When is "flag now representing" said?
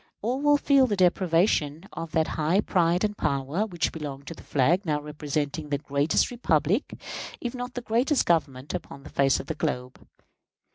4.41-5.69